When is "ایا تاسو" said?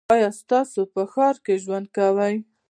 0.13-0.79